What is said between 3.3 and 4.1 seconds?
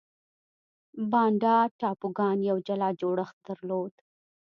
درلود.